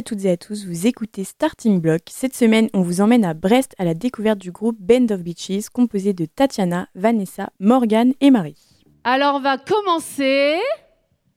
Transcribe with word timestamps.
À 0.00 0.02
toutes 0.02 0.24
et 0.24 0.30
à 0.30 0.38
tous, 0.38 0.64
vous 0.64 0.86
écoutez 0.86 1.24
Starting 1.24 1.78
Block. 1.78 2.00
Cette 2.08 2.34
semaine, 2.34 2.70
on 2.72 2.80
vous 2.80 3.02
emmène 3.02 3.22
à 3.22 3.34
Brest 3.34 3.74
à 3.76 3.84
la 3.84 3.92
découverte 3.92 4.38
du 4.38 4.50
groupe 4.50 4.78
Band 4.80 5.04
of 5.10 5.20
Beaches 5.20 5.68
composé 5.70 6.14
de 6.14 6.24
Tatiana, 6.24 6.88
Vanessa, 6.94 7.50
Morgane 7.60 8.14
et 8.22 8.30
Marie. 8.30 8.56
Alors 9.04 9.34
on 9.34 9.40
va 9.40 9.58
commencer 9.58 10.56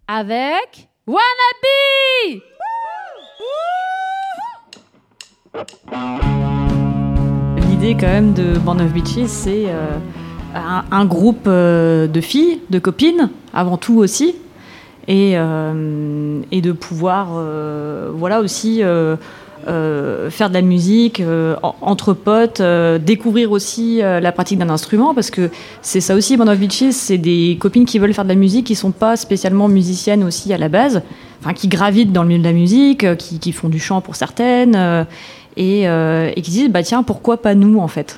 avec 0.08 0.88
Wannabe 1.08 2.40
L'idée 7.70 7.98
quand 8.00 8.08
même 8.08 8.34
de 8.34 8.58
Band 8.60 8.80
of 8.80 8.94
Beaches, 8.94 9.28
c'est 9.28 9.66
euh, 9.68 9.98
un, 10.56 10.86
un 10.90 11.06
groupe 11.06 11.48
euh, 11.48 12.08
de 12.08 12.22
filles, 12.22 12.62
de 12.70 12.80
copines, 12.80 13.30
avant 13.54 13.76
tout 13.76 13.98
aussi, 13.98 14.38
et, 15.08 15.34
euh, 15.36 16.42
et 16.52 16.62
de 16.62 16.72
pouvoir 16.72 17.30
euh, 17.36 18.10
voilà 18.14 18.42
aussi 18.42 18.82
euh, 18.84 19.16
faire 20.30 20.50
de 20.50 20.54
la 20.54 20.62
musique 20.62 21.22
en- 21.62 21.76
entre 21.82 22.14
potes, 22.14 22.62
découvrir 23.02 23.52
aussi 23.52 24.00
la 24.00 24.32
pratique 24.34 24.60
d'un 24.60 24.70
instrument 24.70 25.14
parce 25.14 25.32
que 25.32 25.50
c'est 25.82 26.02
ça 26.02 26.16
aussi 26.16 26.36
Band 26.36 26.54
c'est 26.92 27.18
des 27.18 27.58
copines 27.60 27.86
qui 27.86 27.98
veulent 28.00 28.14
faire 28.14 28.26
de 28.26 28.30
la 28.30 28.36
musique 28.36 28.68
qui 28.68 28.76
sont 28.76 28.92
pas 28.92 29.16
spécialement 29.16 29.70
musiciennes 29.70 30.24
aussi 30.24 30.54
à 30.54 30.58
la 30.58 30.68
base, 30.68 31.02
enfin 31.40 31.54
qui 31.54 31.70
gravitent 31.70 32.12
dans 32.12 32.24
le 32.24 32.28
milieu 32.30 32.42
de 32.42 32.48
la 32.48 32.54
musique, 32.54 33.16
qui, 33.16 33.52
font 33.54 33.70
du 33.70 33.80
chant 33.80 34.02
pour 34.02 34.18
certaines 34.18 35.06
et, 35.56 35.84
et 35.84 36.42
qui 36.42 36.52
disent 36.52 36.70
bah 36.70 36.84
tiens 36.84 37.04
pourquoi 37.04 37.38
pas 37.38 37.56
nous 37.56 37.80
en 37.80 37.88
fait? 37.88 38.18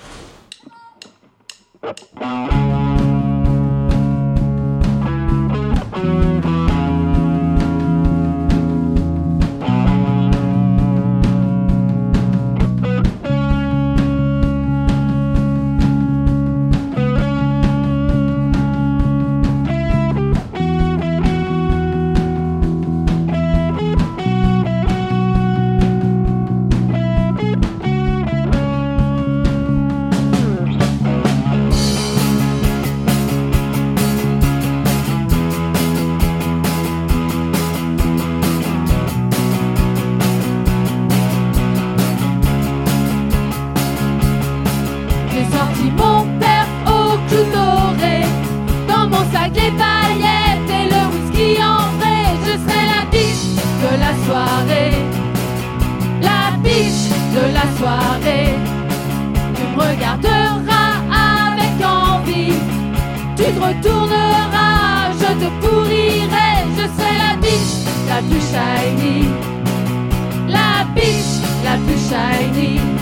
La 70.47 70.85
biche 70.93 71.41
la 71.63 71.77
plus 71.85 72.94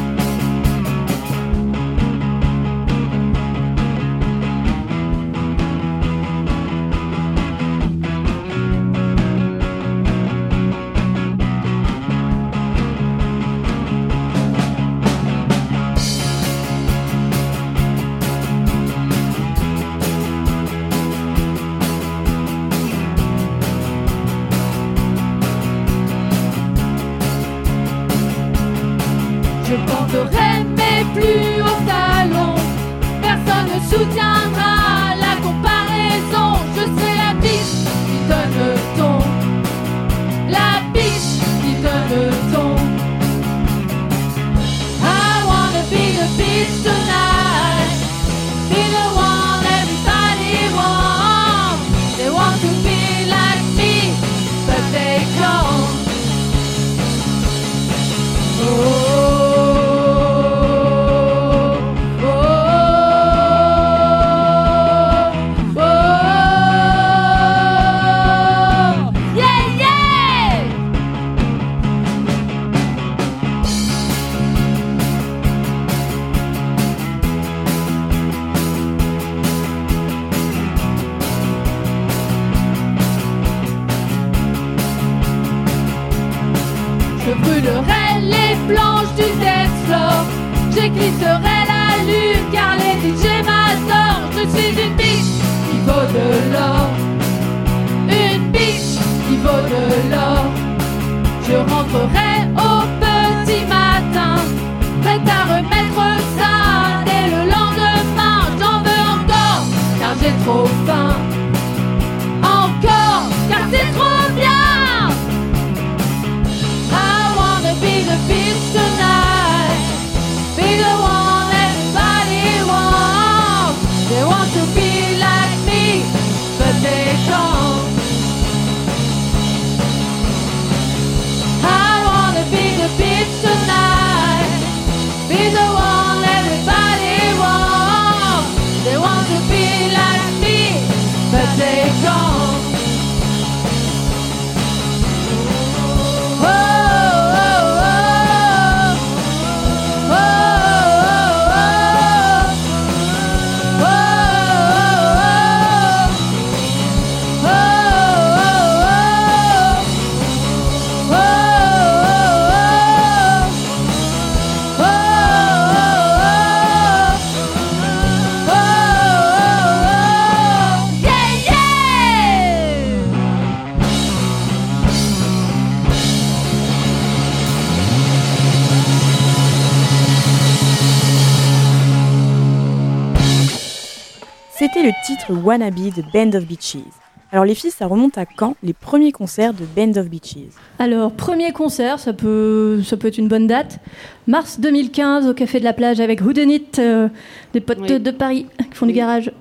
le 184.84 184.92
titre 185.06 185.32
Wannabe 185.32 185.76
de 185.96 186.04
Band 186.14 186.38
of 186.38 186.46
Beaches. 186.46 186.84
Alors 187.32 187.46
les 187.46 187.56
filles, 187.56 187.72
ça 187.72 187.88
remonte 187.88 188.18
à 188.18 188.26
quand 188.26 188.56
les 188.62 188.74
premiers 188.74 189.12
concerts 189.14 189.54
de 189.54 189.64
Band 189.66 190.00
of 190.00 190.10
Beaches 190.10 190.52
Alors, 190.78 191.12
premier 191.14 191.52
concert, 191.54 192.00
ça 192.00 192.12
peut, 192.14 192.82
ça 192.84 192.98
peut 192.98 193.08
être 193.08 193.18
une 193.18 193.30
bonne 193.30 193.48
date. 193.48 193.80
Mars 194.28 194.60
2015 194.60 195.28
au 195.28 195.34
Café 195.34 195.60
de 195.60 195.64
la 195.64 195.74
Plage 195.74 196.00
avec 196.02 196.22
Houdenit, 196.22 196.66
euh, 196.80 197.08
des 197.54 197.62
potes 197.62 197.80
Oui. 197.82 198.00
de 198.00 198.12
Paris 198.12 198.46
qui 198.58 198.76
font 198.78 198.86
du 198.86 198.92
garage. 198.94 199.32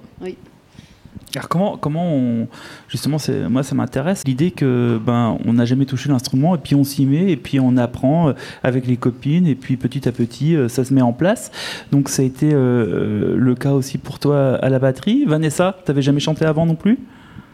Alors 1.35 1.49
comment, 1.49 1.77
comment 1.77 2.15
on, 2.15 2.47
justement, 2.89 3.19
c'est, 3.19 3.49
moi 3.49 3.63
ça 3.63 3.75
m'intéresse 3.75 4.23
l'idée 4.27 4.51
que 4.51 5.01
ben 5.05 5.39
on 5.45 5.55
n'a 5.55 5.65
jamais 5.65 5.87
touché 5.87 6.09
l'instrument 6.09 6.55
et 6.55 6.59
puis 6.59 6.75
on 6.75 6.85
s'y 6.85 7.07
met 7.07 7.31
et 7.31 7.37
puis 7.37 7.59
on 7.61 7.77
apprend 7.77 8.29
euh, 8.29 8.33
avec 8.63 8.87
les 8.87 8.97
copines 8.97 9.47
et 9.47 9.55
puis 9.55 9.77
petit 9.77 10.09
à 10.09 10.13
petit 10.13 10.57
euh, 10.57 10.69
ça 10.69 10.85
se 10.85 10.93
met 10.93 11.03
en 11.03 11.13
place. 11.13 11.51
Donc 11.91 12.09
ça 12.09 12.23
a 12.23 12.25
été 12.25 12.51
euh, 12.53 13.37
le 13.37 13.55
cas 13.55 13.73
aussi 13.73 13.99
pour 13.99 14.19
toi 14.19 14.57
à 14.57 14.69
la 14.69 14.79
batterie. 14.79 15.25
Vanessa, 15.25 15.77
t'avais 15.85 16.03
jamais 16.03 16.21
chanté 16.21 16.45
avant 16.45 16.67
non 16.67 16.75
plus? 16.75 16.99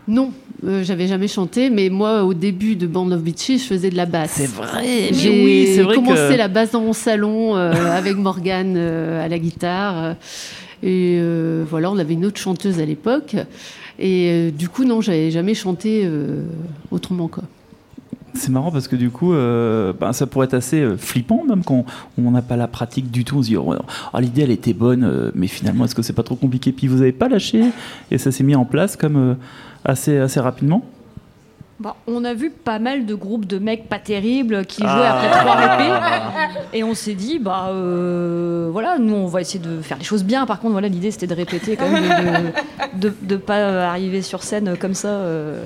Non, 0.08 0.32
euh, 0.64 0.82
j'avais 0.82 1.06
jamais 1.06 1.28
chanté, 1.28 1.68
mais 1.68 1.90
moi, 1.90 2.24
au 2.24 2.32
début 2.32 2.76
de 2.76 2.86
Band 2.86 3.10
of 3.12 3.20
Beaches, 3.20 3.58
je 3.58 3.64
faisais 3.64 3.90
de 3.90 3.96
la 3.96 4.06
basse. 4.06 4.40
vrai. 4.48 5.12
J'ai 5.12 5.86
commencé 5.94 6.36
la 6.38 6.48
basse 6.48 6.72
dans 6.72 6.80
mon 6.80 6.94
salon 6.94 7.56
euh, 7.56 7.72
avec 7.72 8.16
Morgane 8.16 8.74
euh, 8.76 9.22
à 9.22 9.28
la 9.28 9.38
guitare. 9.38 10.16
Et 10.82 11.18
euh, 11.20 11.64
voilà, 11.68 11.90
on 11.90 11.98
avait 11.98 12.14
une 12.14 12.24
autre 12.24 12.38
chanteuse 12.38 12.78
à 12.80 12.84
l'époque. 12.84 13.36
Et 13.98 14.30
euh, 14.30 14.50
du 14.50 14.68
coup, 14.68 14.84
non, 14.84 15.00
j'avais 15.00 15.30
jamais 15.30 15.54
chanté 15.54 16.02
euh, 16.04 16.42
autrement. 16.90 17.28
Quoi. 17.28 17.44
C'est 18.34 18.50
marrant 18.50 18.70
parce 18.70 18.86
que 18.86 18.94
du 18.94 19.10
coup, 19.10 19.32
ben, 19.32 20.12
ça 20.12 20.26
pourrait 20.26 20.46
être 20.46 20.54
assez 20.54 20.86
flippant 20.96 21.44
même 21.48 21.64
quand 21.64 21.84
on 22.18 22.30
n'a 22.30 22.42
pas 22.42 22.56
la 22.56 22.68
pratique 22.68 23.10
du 23.10 23.24
tout. 23.24 23.38
On 23.38 23.42
se 23.42 23.48
dit, 23.48 23.56
oh, 23.56 23.74
ah, 24.12 24.20
l'idée 24.20 24.42
elle 24.42 24.50
était 24.50 24.74
bonne, 24.74 25.32
mais 25.34 25.48
finalement 25.48 25.86
est-ce 25.86 25.94
que 25.94 26.02
c'est 26.02 26.12
pas 26.12 26.22
trop 26.22 26.36
compliqué? 26.36 26.70
Puis 26.70 26.86
vous 26.86 26.98
n'avez 26.98 27.12
pas 27.12 27.28
lâché 27.28 27.64
et 28.12 28.18
ça 28.18 28.30
s'est 28.30 28.44
mis 28.44 28.54
en 28.54 28.64
place 28.64 28.96
comme 28.96 29.36
assez, 29.84 30.18
assez 30.18 30.38
rapidement? 30.38 30.84
Bah, 31.80 31.94
on 32.08 32.24
a 32.24 32.34
vu 32.34 32.50
pas 32.50 32.80
mal 32.80 33.06
de 33.06 33.14
groupes 33.14 33.46
de 33.46 33.58
mecs 33.60 33.88
pas 33.88 34.00
terribles 34.00 34.66
qui 34.66 34.80
jouaient 34.82 34.90
Ah. 34.90 35.20
après 35.20 35.40
trois 35.40 35.54
répés. 35.54 35.92
Et 36.72 36.82
on 36.82 36.92
s'est 36.94 37.14
dit, 37.14 37.38
bah 37.38 37.68
euh, 37.70 38.68
voilà, 38.72 38.98
nous 38.98 39.14
on 39.14 39.26
va 39.28 39.40
essayer 39.42 39.60
de 39.60 39.80
faire 39.80 39.96
les 39.96 40.04
choses 40.04 40.24
bien. 40.24 40.44
Par 40.44 40.58
contre, 40.58 40.72
voilà, 40.72 40.88
l'idée 40.88 41.12
c'était 41.12 41.28
de 41.28 41.34
répéter 41.34 41.76
quand 41.76 41.88
même, 41.88 42.52
de, 42.94 43.08
de, 43.10 43.14
de 43.22 43.36
pas 43.36 43.86
arriver 43.88 44.22
sur 44.22 44.42
scène 44.42 44.76
comme 44.76 44.94
ça. 44.94 45.08
euh. 45.08 45.62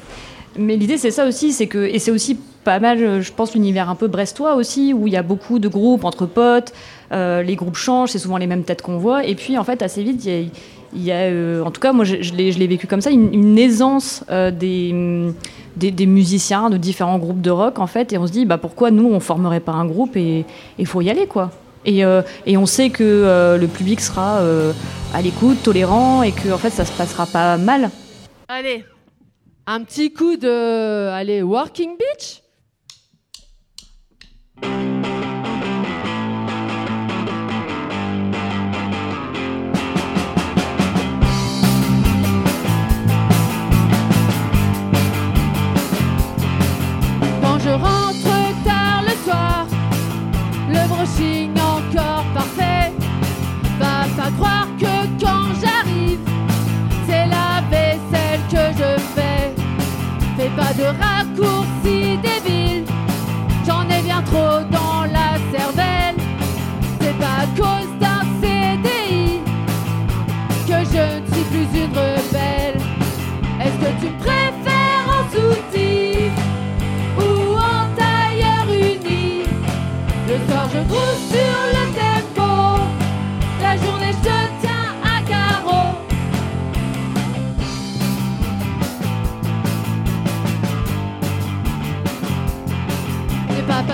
Mais 0.59 0.77
l'idée 0.77 0.99
c'est 0.99 1.11
ça 1.11 1.25
aussi, 1.27 1.51
c'est 1.51 1.67
que 1.67 1.79
et 1.79 1.99
c'est 1.99 2.11
aussi 2.11 2.39
pas 2.63 2.79
mal, 2.79 3.23
je 3.23 3.33
pense, 3.33 3.55
l'univers 3.55 3.89
un 3.89 3.95
peu 3.95 4.07
brestois 4.07 4.55
aussi, 4.55 4.93
où 4.93 5.07
il 5.07 5.15
y 5.15 5.17
a 5.17 5.23
beaucoup 5.23 5.59
de 5.59 5.67
groupes 5.69 6.05
entre 6.05 6.27
potes. 6.27 6.75
euh, 7.13 7.43
les 7.43 7.57
groupes 7.57 7.77
changent, 7.77 8.11
c'est 8.11 8.19
souvent 8.19 8.37
les 8.37 8.47
mêmes 8.47 8.65
têtes 8.65 8.83
qu'on 8.83 8.99
voit. 8.99 9.25
Et 9.25 9.35
puis 9.35 9.57
en 9.57 9.65
fait, 9.65 9.81
assez 9.81 10.03
vite, 10.03 10.23
il 10.27 10.31
y 10.31 10.45
a, 10.45 10.49
il 10.95 11.03
y 11.03 11.13
a, 11.13 11.21
euh, 11.21 11.63
en 11.63 11.71
tout 11.71 11.81
cas, 11.81 11.93
moi 11.93 12.05
je, 12.05 12.33
l'ai 12.35 12.67
vécu 12.67 12.87
comme 12.87 13.01
ça, 13.01 13.11
une, 13.11 13.59
aisance 13.59 14.25
euh, 14.31 14.51
des 14.51 16.07
musiciens 16.07 16.71
de 16.71 16.77
différents 16.77 17.19
groupes 17.19 17.41
de 17.41 17.51
rock 17.51 17.79
en 17.79 17.87
fait 17.87 18.13
et 18.13 18.19
on 18.19 18.27
se 18.27 18.33
dit 18.33 18.45
bah 18.45 18.59
pourquoi 18.59 18.91
nous 18.91 19.09
on 19.09 19.21
formerait 19.21 19.61
pas 19.61 19.73
un 19.73 19.87
groupe 19.87 20.17
et 20.17 20.45
il 20.79 20.87
faut 20.87 21.01
y 21.01 21.11
aller 21.11 21.27
quoi 21.27 21.51
et, 21.85 22.05
euh, 22.05 22.23
et 22.47 22.57
on 22.57 22.67
sait 22.67 22.91
que 22.91 23.57
le 23.59 23.67
public 23.67 24.01
sera 24.01 24.41
à 25.15 25.23
l'écoute 25.23 25.63
tolérant 25.63 26.23
et 26.23 26.33
que 26.33 26.53
en 26.53 26.59
fait 26.59 26.71
ça 26.71 26.85
se 26.85 26.93
passera 26.93 27.27
pas 27.27 27.57
mal 27.57 27.91
Allez, 28.49 28.85
un 29.67 29.83
petit 29.83 30.13
coup 30.13 30.37
de. 30.37 31.09
Allez, 31.09 31.43
Working 31.43 31.97
Beach 31.97 32.43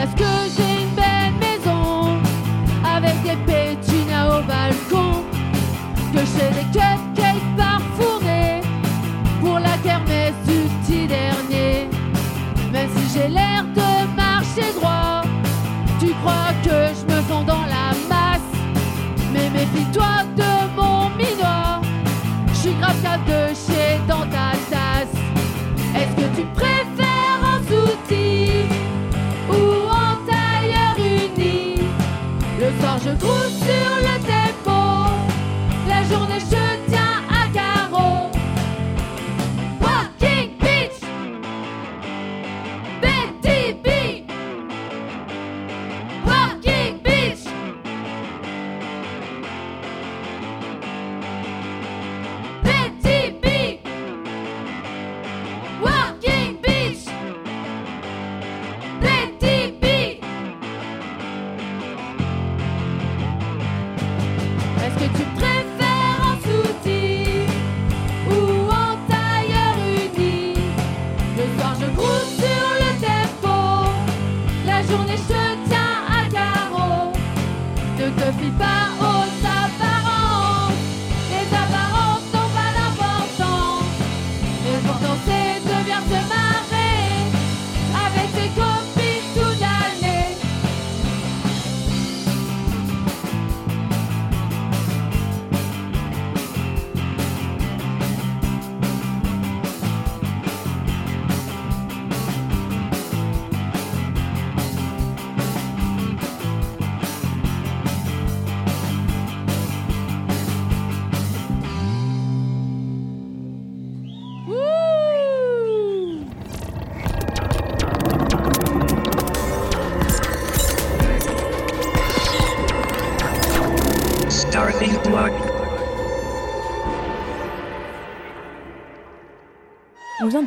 que 0.06 0.24
j'ai 0.56 0.67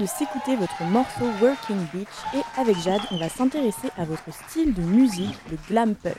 de 0.02 0.08
s'écouter 0.08 0.56
votre 0.56 0.84
morceau 0.90 1.26
Working 1.42 1.78
Beach 1.94 2.08
et 2.34 2.60
avec 2.60 2.76
Jade, 2.80 3.02
on 3.12 3.18
va 3.18 3.30
s'intéresser 3.30 3.90
à 3.98 4.04
votre 4.04 4.24
style 4.48 4.74
de 4.74 4.82
musique, 4.82 5.36
le 5.52 5.58
glam 5.70 5.94
punk. 5.94 6.18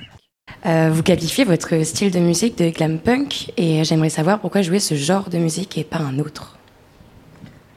Euh, 0.66 0.90
vous 0.92 1.02
qualifiez 1.02 1.44
votre 1.44 1.82
style 1.84 2.12
de 2.12 2.20
musique 2.20 2.56
de 2.56 2.70
glam 2.70 3.00
punk 3.00 3.52
et 3.56 3.82
j'aimerais 3.82 4.10
savoir 4.10 4.38
pourquoi 4.38 4.62
jouer 4.62 4.78
ce 4.78 4.94
genre 4.94 5.30
de 5.30 5.38
musique 5.38 5.76
et 5.78 5.84
pas 5.84 5.98
un 5.98 6.20
autre. 6.20 6.58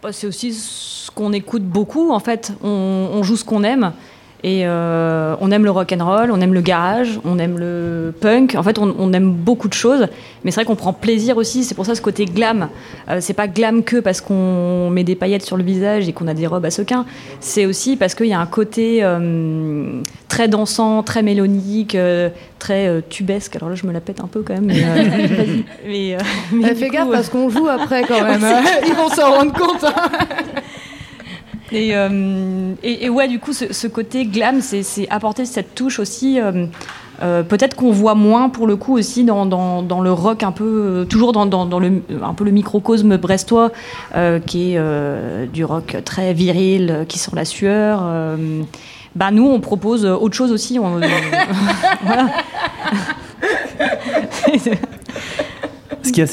Bah, 0.04 0.14
c'est 0.14 0.28
aussi 0.28 0.54
ce 0.54 1.10
qu'on 1.10 1.34
écoute 1.34 1.64
beaucoup 1.64 2.12
en 2.12 2.20
fait. 2.20 2.54
On, 2.64 3.10
on 3.12 3.24
joue 3.24 3.36
ce 3.36 3.44
qu'on 3.44 3.64
aime. 3.64 3.92
Et 4.48 4.62
euh, 4.68 5.36
on 5.42 5.50
aime 5.50 5.64
le 5.64 5.72
rock 5.72 5.92
and 5.92 6.06
roll, 6.06 6.30
on 6.30 6.40
aime 6.40 6.54
le 6.54 6.62
garage, 6.62 7.20
on 7.26 7.40
aime 7.40 7.58
le 7.58 8.14
punk. 8.22 8.54
En 8.56 8.62
fait, 8.62 8.78
on, 8.78 8.94
on 9.00 9.12
aime 9.12 9.32
beaucoup 9.32 9.68
de 9.68 9.74
choses. 9.74 10.06
Mais 10.44 10.52
c'est 10.52 10.58
vrai 10.58 10.66
qu'on 10.66 10.76
prend 10.76 10.94
plaisir 10.94 11.38
aussi. 11.38 11.64
C'est 11.64 11.74
pour 11.74 11.88
ça 11.88 11.96
ce 11.96 12.02
côté 12.02 12.26
glam. 12.26 12.68
Euh, 13.10 13.18
c'est 13.22 13.34
pas 13.34 13.48
glam 13.48 13.82
que 13.84 13.98
parce 14.00 14.22
qu'on 14.22 14.92
met 14.92 15.04
des 15.04 15.16
paillettes 15.16 15.42
sur 15.42 15.58
le 15.58 15.64
visage 15.64 16.08
et 16.08 16.14
qu'on 16.14 16.28
a 16.28 16.36
des 16.36 16.46
robes 16.46 16.64
à 16.64 16.70
sequins. 16.70 17.06
C'est 17.40 17.66
aussi 17.66 17.96
parce 17.96 18.14
qu'il 18.14 18.28
y 18.28 18.34
a 18.34 18.40
un 18.40 18.46
côté 18.46 19.00
euh, 19.02 20.02
très 20.28 20.48
dansant, 20.48 21.02
très 21.02 21.24
mélodique, 21.24 21.96
euh, 21.96 22.30
très 22.60 23.02
tubesque. 23.10 23.56
Alors 23.56 23.70
là, 23.70 23.76
je 23.76 23.88
me 23.88 23.92
la 23.94 24.00
pète 24.00 24.20
un 24.24 24.28
peu 24.28 24.44
quand 24.44 24.54
même. 24.54 24.66
Mais, 24.68 24.84
mais, 25.88 26.18
mais 26.54 26.76
fais 26.76 26.90
coup, 26.90 26.94
gaffe 26.94 27.10
parce 27.12 27.30
qu'on 27.30 27.50
joue 27.50 27.68
après 27.68 28.04
quand 28.04 28.22
même. 28.28 28.44
hein. 28.44 28.62
Ils 28.86 28.94
vont 28.94 29.10
s'en 29.10 29.32
rendre 29.34 29.54
compte. 29.54 29.84
hein. 29.86 29.96
Et, 31.72 31.96
euh, 31.96 32.74
et, 32.84 33.10
ouais, 33.10 33.28
du 33.28 33.40
coup, 33.40 33.54
ce, 33.54 33.88
côté 33.88 34.26
glam, 34.26 34.62
c'est 34.62 35.08
apporter 35.10 35.46
cette 35.46 35.76
touche 35.76 36.00
aussi. 36.00 36.40
euh, 36.40 36.66
euh, 37.22 37.44
Peut-être 37.44 37.76
qu'on 37.76 37.92
voit 37.92 38.16
moins 38.16 38.50
pour 38.50 38.68
le 38.68 38.76
coup 38.76 38.98
aussi 38.98 39.24
dans, 39.24 40.02
le 40.04 40.12
rock 40.12 40.44
un 40.44 40.52
peu, 40.52 41.06
toujours 41.10 41.32
dans, 41.32 41.80
le, 41.80 42.04
un 42.24 42.34
peu 42.34 42.44
le 42.44 42.52
microcosme 42.52 43.18
brestois, 43.18 43.72
qui 44.46 44.76
est 44.76 45.48
du 45.52 45.66
rock 45.66 45.98
très 46.06 46.34
viril, 46.34 47.06
qui 47.08 47.18
sent 47.20 47.32
la 47.34 47.46
sueur. 47.46 48.04
bah 49.16 49.32
nous, 49.32 49.48
on 49.48 49.60
propose 49.60 50.06
autre 50.06 50.36
chose 50.36 50.52
aussi. 50.52 50.78
on-. 50.80 51.00
Ce 56.06 56.12
qui 56.12 56.22
est 56.22 56.32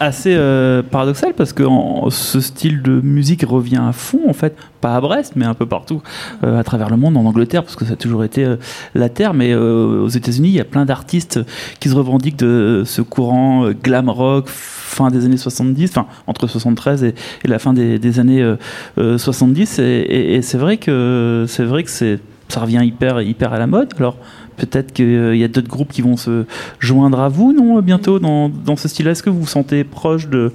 assez, 0.00 0.34
euh, 0.36 0.82
paradoxal 0.82 1.34
parce 1.34 1.52
que 1.52 1.64
ce 2.10 2.40
style 2.40 2.82
de 2.82 3.00
musique 3.00 3.44
revient 3.46 3.80
à 3.80 3.92
fond 3.92 4.20
en 4.28 4.32
fait, 4.32 4.56
pas 4.80 4.96
à 4.96 5.00
Brest 5.00 5.32
mais 5.36 5.44
un 5.44 5.54
peu 5.54 5.66
partout 5.66 6.02
euh, 6.44 6.58
à 6.58 6.64
travers 6.64 6.90
le 6.90 6.96
monde, 6.96 7.16
en 7.16 7.24
Angleterre 7.24 7.62
parce 7.62 7.76
que 7.76 7.84
ça 7.84 7.94
a 7.94 7.96
toujours 7.96 8.24
été 8.24 8.44
euh, 8.44 8.56
la 8.94 9.08
terre, 9.08 9.34
mais 9.34 9.54
aux 9.54 10.08
États-Unis 10.08 10.48
il 10.48 10.54
y 10.54 10.60
a 10.60 10.64
plein 10.64 10.84
d'artistes 10.84 11.40
qui 11.80 11.88
se 11.88 11.94
revendiquent 11.94 12.38
de 12.38 12.82
ce 12.84 13.02
courant 13.02 13.70
glam 13.82 14.08
rock 14.08 14.48
fin 14.96 15.10
des 15.10 15.24
années 15.24 15.36
70, 15.36 15.90
enfin 15.90 16.06
entre 16.26 16.46
73 16.46 17.04
et, 17.04 17.14
la 17.44 17.58
fin 17.58 17.72
des, 17.72 18.18
années 18.18 18.42
euh, 18.42 18.56
euh, 18.98 19.18
70 19.18 19.78
et, 19.78 20.40
c'est 20.42 20.58
vrai 20.58 20.78
que 20.78 21.46
vrai 21.58 21.82
que 21.82 21.90
ça 21.90 22.60
revient 22.60 22.82
hyper 22.84 23.20
hyper 23.20 23.52
à 23.52 23.58
la 23.58 23.66
mode. 23.66 23.92
Alors 23.98 24.16
Peut-être 24.56 24.92
qu'il 24.92 25.36
y 25.36 25.44
a 25.44 25.48
d'autres 25.48 25.68
groupes 25.68 25.92
qui 25.92 26.02
vont 26.02 26.16
se 26.16 26.44
joindre 26.78 27.20
à 27.20 27.28
vous, 27.28 27.52
non, 27.52 27.80
bientôt 27.80 28.18
dans, 28.18 28.48
dans 28.48 28.76
ce 28.76 28.88
style-là? 28.88 29.12
Est-ce 29.12 29.22
que 29.22 29.30
vous 29.30 29.40
vous 29.40 29.46
sentez 29.46 29.84
proche 29.84 30.28
de 30.28 30.52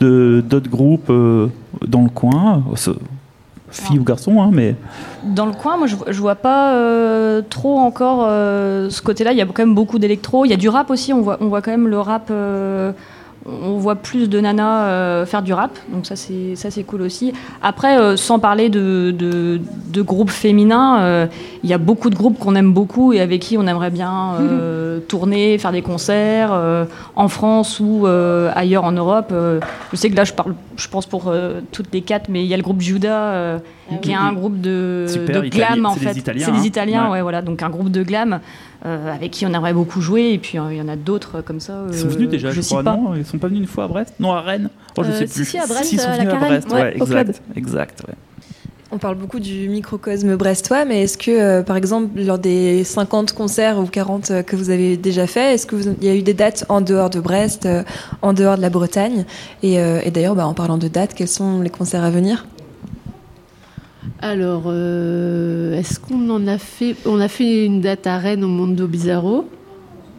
d'autres 0.00 0.70
groupes 0.70 1.10
euh, 1.10 1.48
dans 1.86 2.02
le 2.02 2.10
coin, 2.10 2.62
filles 3.70 3.98
ou 3.98 4.04
garçons, 4.04 4.40
hein, 4.40 4.50
mais 4.52 4.76
Dans 5.24 5.46
le 5.46 5.52
coin, 5.52 5.76
moi, 5.76 5.86
je, 5.86 5.96
je 6.08 6.20
vois 6.20 6.36
pas 6.36 6.74
euh, 6.74 7.42
trop 7.48 7.78
encore 7.78 8.24
euh, 8.28 8.90
ce 8.90 9.02
côté-là. 9.02 9.32
Il 9.32 9.38
y 9.38 9.42
a 9.42 9.46
quand 9.46 9.58
même 9.62 9.74
beaucoup 9.74 9.98
d'électro. 9.98 10.44
Il 10.44 10.50
y 10.50 10.54
a 10.54 10.56
du 10.56 10.68
rap 10.68 10.90
aussi. 10.90 11.12
On 11.12 11.22
voit, 11.22 11.38
on 11.40 11.48
voit 11.48 11.62
quand 11.62 11.72
même 11.72 11.88
le 11.88 11.98
rap. 11.98 12.30
On 13.46 13.76
voit 13.76 13.96
plus 13.96 14.28
de 14.30 14.40
nanas 14.40 14.84
euh, 14.86 15.26
faire 15.26 15.42
du 15.42 15.52
rap. 15.52 15.70
Donc 15.92 16.06
ça, 16.06 16.16
c'est 16.16 16.56
ça, 16.56 16.70
c'est 16.70 16.82
cool 16.84 17.02
aussi. 17.02 17.32
Après, 17.62 17.98
euh, 17.98 18.16
sans 18.16 18.38
parler 18.38 18.68
de, 18.70 19.10
de, 19.16 19.60
de 19.92 20.02
groupes 20.02 20.30
féminins, 20.30 21.00
euh, 21.02 21.26
il 21.62 21.68
y 21.68 21.74
a 21.74 21.78
beaucoup 21.78 22.08
de 22.10 22.14
groupes 22.14 22.38
qu'on 22.38 22.54
aime 22.54 22.72
beaucoup 22.72 23.12
et 23.12 23.20
avec 23.20 23.42
qui 23.42 23.58
on 23.58 23.66
aimerait 23.66 23.90
bien 23.90 24.34
euh, 24.40 24.98
tourner, 25.08 25.58
faire 25.58 25.72
des 25.72 25.82
concerts 25.82 26.50
euh, 26.52 26.84
en 27.16 27.28
France 27.28 27.80
ou 27.80 28.06
euh, 28.06 28.50
ailleurs 28.54 28.84
en 28.84 28.92
Europe. 28.92 29.28
Euh, 29.32 29.60
je 29.92 29.96
sais 29.96 30.08
que 30.10 30.16
là, 30.16 30.24
je 30.24 30.32
parle, 30.32 30.54
je 30.76 30.88
pense 30.88 31.04
pour 31.06 31.24
euh, 31.28 31.60
toutes 31.72 31.92
les 31.92 32.00
quatre, 32.00 32.28
mais 32.30 32.42
il 32.44 32.46
y 32.48 32.54
a 32.54 32.56
le 32.56 32.62
groupe 32.62 32.80
Judas. 32.80 33.28
euh, 33.32 33.58
qui 34.00 34.12
est 34.12 34.14
un 34.14 34.32
groupe 34.32 34.62
de, 34.62 35.04
Super, 35.06 35.42
de 35.42 35.46
italien- 35.46 35.74
glam 35.74 35.86
en 35.86 35.92
c'est 35.92 36.00
des 36.00 36.06
fait. 36.06 36.18
Italiens, 36.20 36.46
C'est 36.46 36.52
des 36.52 36.58
hein. 36.58 36.62
Italiens, 36.64 37.04
Ouais. 37.04 37.10
ouais. 37.12 37.20
voilà. 37.22 37.42
Donc 37.42 37.62
un 37.62 37.68
groupe 37.68 37.90
de 37.90 38.02
glam 38.02 38.40
euh, 38.86 39.14
avec 39.14 39.30
qui 39.30 39.46
on 39.46 39.52
aimerait 39.54 39.72
beaucoup 39.74 40.00
jouer. 40.00 40.32
Et 40.32 40.38
puis 40.38 40.58
euh, 40.58 40.72
il 40.72 40.76
y 40.78 40.82
en 40.82 40.88
a 40.88 40.96
d'autres 40.96 41.36
euh, 41.38 41.42
comme 41.42 41.60
ça. 41.60 41.84
ils 41.90 41.98
sont 41.98 42.08
venus 42.08 42.28
déjà, 42.28 42.50
je 42.50 42.56
je, 42.56 42.60
sais 42.60 42.68
crois, 42.68 42.82
pas. 42.84 42.96
non 42.96 43.14
Ils 43.14 43.24
sont 43.24 43.38
pas 43.38 43.48
venus 43.48 43.60
une 43.62 43.66
fois 43.68 43.84
à 43.84 43.88
Brest? 43.88 44.14
Non, 44.20 44.32
à 44.32 44.40
Rennes 44.40 44.70
Oh, 44.96 45.02
je 45.04 45.10
Euh, 45.10 45.18
sais 45.18 45.26
si, 45.26 45.34
plus. 45.34 45.44
si, 45.44 45.58
à 45.58 45.66
Brest, 45.66 45.92
ils 45.92 46.00
sont 46.00 46.08
à 46.08 46.16
la 46.16 46.24
venus 46.24 46.34
à 46.34 46.38
Brest, 46.38 46.68
ouais, 46.70 46.74
ouais, 46.82 46.94
au 47.00 47.04
exact, 47.04 47.24
club. 47.24 47.56
exact. 47.56 48.02
ouais. 48.08 48.14
On 48.92 48.98
parle 48.98 49.16
beaucoup 49.16 49.40
du 49.40 49.68
microcosme 49.68 50.36
brestois, 50.36 50.84
mais 50.84 51.02
est-ce 51.02 51.18
que, 51.18 51.30
euh, 51.32 51.62
par 51.64 51.74
exemple, 51.76 52.10
lors 52.20 52.38
des 52.38 52.84
50 52.84 53.32
concerts 53.32 53.80
ou 53.80 53.86
40 53.86 54.30
euh, 54.30 54.42
que 54.44 54.54
vous 54.54 54.70
avez 54.70 54.96
déjà 54.96 55.26
fait, 55.26 55.54
est-ce 55.54 55.66
qu'il 55.66 55.96
y 56.00 56.08
a 56.08 56.14
eu 56.14 56.22
des 56.22 56.34
dates 56.34 56.64
en 56.68 56.80
dehors 56.80 57.10
de 57.10 57.18
Brest, 57.18 57.66
euh, 57.66 57.82
en 58.22 58.32
dehors 58.34 58.56
de 58.56 58.62
la 58.62 58.70
Bretagne? 58.70 59.24
Et, 59.64 59.80
euh, 59.80 60.00
et 60.04 60.12
d'ailleurs, 60.12 60.36
bah, 60.36 60.46
en 60.46 60.54
parlant 60.54 60.78
de 60.78 60.86
dates, 60.86 61.14
quels 61.14 61.26
sont 61.26 61.60
les 61.60 61.70
concerts 61.70 62.04
à 62.04 62.10
venir? 62.10 62.46
Alors, 64.20 64.64
euh, 64.66 65.78
est-ce 65.78 65.98
qu'on 66.00 66.28
en 66.30 66.46
a 66.46 66.58
fait 66.58 66.94
On 67.06 67.20
a 67.20 67.28
fait 67.28 67.64
une 67.64 67.80
date 67.80 68.06
à 68.06 68.18
Rennes 68.18 68.44
au 68.44 68.48
Mondo 68.48 68.86
Bizarro. 68.86 69.48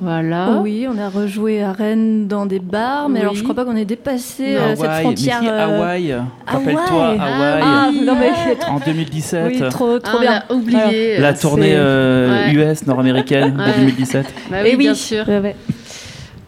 Voilà. 0.01 0.59
Oui, 0.61 0.85
on 0.93 0.97
a 0.99 1.07
rejoué 1.07 1.63
à 1.63 1.71
Rennes 1.71 2.27
dans 2.27 2.45
des 2.45 2.59
bars, 2.59 3.07
mais 3.07 3.19
Oui. 3.19 3.21
alors 3.21 3.35
je 3.35 3.43
crois 3.43 3.55
pas 3.55 3.63
qu'on 3.63 3.77
ait 3.77 3.85
dépassé 3.85 4.57
euh, 4.57 4.75
cette 4.75 4.91
frontière. 4.91 5.39
mais 5.41 5.47
qui, 5.47 5.53
euh, 5.53 5.77
Hawaï, 5.77 6.15
rappelle-toi, 6.45 7.05
Hawaï. 7.05 7.19
Hawaï, 7.19 7.61
Ah, 7.63 7.87
oui. 7.91 8.01
non 8.05 8.15
mais 8.19 8.31
en 8.67 8.79
2017. 8.85 9.45
oui, 9.47 9.59
trop, 9.69 9.97
trop 9.99 10.17
Ah, 10.17 10.21
bien. 10.21 10.43
On 10.49 10.53
a 10.55 10.57
oublié. 10.57 11.17
La 11.19 11.33
tournée 11.33 11.71
euh, 11.75 12.45
Ouais. 12.53 12.53
US 12.73 12.85
nord-américaine 12.85 13.55
Ouais. 13.57 13.71
de 13.71 13.79
2017. 13.79 14.25
Bah 14.51 14.57
Eh 14.65 14.71
oui, 14.71 14.75
bien 14.77 14.93
sûr. 14.95 15.25
Ouais, 15.29 15.55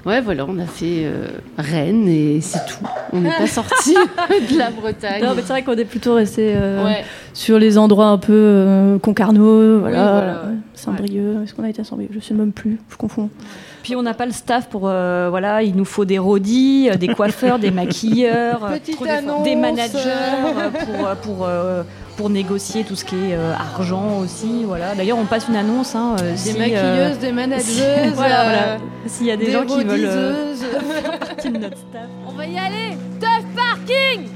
ouais. 0.08 0.22
Voilà, 0.22 0.46
on 0.48 0.58
a 0.58 0.66
fait 0.66 1.04
euh, 1.06 1.28
Rennes 1.58 2.08
et 2.08 2.40
c'est 2.42 2.66
tout. 2.66 2.84
On 3.14 3.20
n'est 3.22 3.30
pas 3.30 3.48
sorti 3.48 3.94
de 4.52 4.58
la 4.58 4.72
Bretagne. 4.72 5.24
Non, 5.24 5.34
mais 5.36 5.42
c'est 5.42 5.50
vrai 5.54 5.64
qu'on 5.64 5.74
est 5.78 5.86
plutôt 5.86 6.16
resté 6.16 6.54
euh, 6.56 6.84
Ouais. 6.84 7.04
sur 7.34 7.60
les 7.60 7.78
endroits 7.78 8.08
un 8.08 8.18
peu 8.18 8.34
euh, 8.34 9.00
Concarneau, 9.00 9.80
voilà, 9.80 10.12
voilà, 10.12 10.32
ouais. 10.48 10.56
Saint-Brieuc. 10.74 11.44
Est-ce 11.44 11.54
qu'on 11.54 11.64
a 11.64 11.70
été 11.70 11.82
à 11.82 11.84
Saint-Brieuc? 11.84 12.10
Je 12.14 12.20
sais 12.20 12.34
même 12.34 12.52
plus, 12.52 12.80
je 12.90 12.96
confonds. 12.98 13.30
Puis 13.84 13.96
on 13.96 14.02
n'a 14.02 14.14
pas 14.14 14.26
le 14.26 14.32
staff 14.34 14.68
pour 14.70 14.84
euh, 14.86 15.28
voilà, 15.30 15.64
il 15.64 15.76
nous 15.76 15.86
faut 15.86 16.04
des 16.04 16.18
rodis, 16.20 16.90
des 17.00 17.08
coiffeurs, 17.08 17.58
des 17.60 17.72
maquilleurs, 17.72 18.60
Petite 18.74 19.02
des- 19.02 19.10
annonce. 19.10 19.44
des 19.44 19.56
managers 19.56 20.00
pour 20.86 21.08
pour 21.22 21.48
pour 22.18 22.30
négocier 22.30 22.84
tout 22.84 22.96
ce 22.96 23.06
qui 23.06 23.16
est 23.16 23.36
euh, 23.36 23.54
argent 23.54 24.18
aussi. 24.18 24.64
Voilà. 24.66 24.96
D'ailleurs, 24.96 25.20
on 25.20 25.26
passe 25.26 25.48
une 25.48 25.56
annonce. 25.56 25.96
Hein, 25.96 26.16
euh, 26.22 26.32
Des 26.32 26.38
si, 26.38 26.56
euh, 26.56 26.58
maquilleuses, 26.60 27.20
des 27.20 27.32
manageuses, 27.32 28.14
voilà, 28.16 28.44
voilà. 28.44 28.78
S'il 29.06 29.28
y 29.28 29.32
a 29.32 29.38
des, 29.38 29.46
des 29.46 29.52
gens 29.52 29.66
qui 29.66 29.84
veulent 29.84 30.06
rodiseuses. 30.06 30.66
faire 31.02 31.20
partie 31.20 31.52
de 31.52 31.58
notre 31.60 31.78
staff. 31.78 32.08
On 32.28 32.32
va 32.32 32.46
y 32.46 32.58
aller 32.58 32.98
Tough 33.22 33.46
Parking 33.56 34.28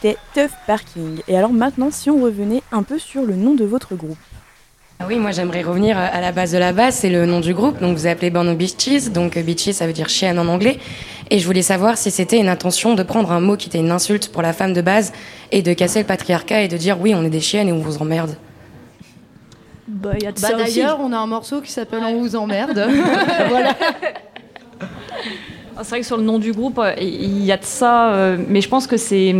C'était 0.00 0.16
Tough 0.34 0.50
Parking. 0.66 1.20
Et 1.28 1.36
alors 1.36 1.52
maintenant, 1.52 1.90
si 1.90 2.08
on 2.08 2.22
revenait 2.22 2.62
un 2.72 2.82
peu 2.82 2.98
sur 2.98 3.22
le 3.22 3.34
nom 3.34 3.54
de 3.54 3.64
votre 3.64 3.94
groupe. 3.94 4.16
Ah 4.98 5.04
Oui, 5.06 5.18
moi 5.18 5.30
j'aimerais 5.30 5.62
revenir 5.62 5.98
à 5.98 6.20
la 6.20 6.32
base 6.32 6.52
de 6.52 6.58
la 6.58 6.72
base, 6.72 6.94
c'est 6.94 7.10
le 7.10 7.26
nom 7.26 7.40
du 7.40 7.54
groupe, 7.54 7.80
donc 7.80 7.96
vous 7.96 8.06
appelez 8.06 8.30
Born 8.30 8.54
Beaches, 8.54 9.10
donc 9.12 9.36
euh, 9.36 9.42
Beaches 9.42 9.72
ça 9.72 9.86
veut 9.86 9.92
dire 9.94 10.10
chienne 10.10 10.38
en 10.38 10.46
anglais, 10.46 10.78
et 11.30 11.38
je 11.38 11.46
voulais 11.46 11.62
savoir 11.62 11.96
si 11.96 12.10
c'était 12.10 12.38
une 12.38 12.48
intention 12.48 12.94
de 12.94 13.02
prendre 13.02 13.32
un 13.32 13.40
mot 13.40 13.56
qui 13.56 13.68
était 13.68 13.78
une 13.78 13.90
insulte 13.90 14.30
pour 14.30 14.42
la 14.42 14.52
femme 14.52 14.74
de 14.74 14.82
base 14.82 15.12
et 15.52 15.62
de 15.62 15.72
casser 15.72 16.00
le 16.00 16.06
patriarcat 16.06 16.62
et 16.62 16.68
de 16.68 16.76
dire 16.76 17.00
oui 17.00 17.14
on 17.14 17.24
est 17.24 17.30
des 17.30 17.40
chiennes 17.40 17.68
et 17.68 17.72
on 17.72 17.78
vous 17.80 18.02
emmerde. 18.02 18.36
Bah, 19.88 20.10
il 20.18 20.22
y 20.22 20.26
a 20.26 20.32
de 20.32 20.40
Bah, 20.40 20.48
ça 20.48 20.56
aussi. 20.56 20.76
D'ailleurs, 20.76 20.98
on 21.00 21.12
a 21.12 21.18
un 21.18 21.26
morceau 21.26 21.60
qui 21.60 21.72
s'appelle 21.72 22.02
On 22.04 22.20
vous 22.20 22.36
emmerde. 22.36 22.86
voilà. 23.48 23.74
Ah, 25.76 25.80
C'est 25.82 25.90
vrai 25.90 26.00
que 26.00 26.06
sur 26.06 26.18
le 26.18 26.22
nom 26.22 26.38
du 26.38 26.52
groupe, 26.52 26.78
euh, 26.78 26.92
il 27.00 27.42
y 27.42 27.50
a 27.52 27.56
de 27.56 27.64
ça, 27.64 28.12
euh, 28.12 28.36
mais 28.48 28.60
je 28.60 28.68
pense 28.68 28.86
que 28.86 28.96
c'est. 28.98 29.34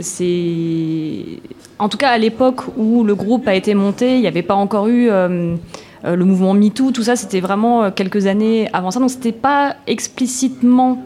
C'est 0.00 1.24
En 1.78 1.88
tout 1.88 1.98
cas, 1.98 2.10
à 2.10 2.18
l'époque 2.18 2.62
où 2.76 3.04
le 3.04 3.14
groupe 3.14 3.46
a 3.48 3.54
été 3.54 3.74
monté, 3.74 4.14
il 4.14 4.20
n'y 4.20 4.26
avait 4.26 4.42
pas 4.42 4.54
encore 4.54 4.88
eu 4.88 5.08
euh, 5.10 5.56
euh, 6.04 6.16
le 6.16 6.24
mouvement 6.24 6.54
MeToo, 6.54 6.92
tout 6.92 7.02
ça, 7.02 7.16
c'était 7.16 7.40
vraiment 7.40 7.84
euh, 7.84 7.90
quelques 7.90 8.26
années 8.26 8.68
avant 8.72 8.90
ça, 8.90 9.00
donc 9.00 9.10
c'était 9.10 9.32
pas 9.32 9.76
explicitement 9.86 11.02